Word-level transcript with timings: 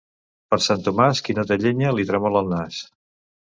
Per 0.53 0.57
Sant 0.67 0.81
Tomàs, 0.87 1.21
qui 1.27 1.35
no 1.41 1.45
té 1.51 1.59
llenya, 1.65 1.93
li 2.01 2.07
tremola 2.13 2.43
el 2.47 2.51
nas. 2.57 2.81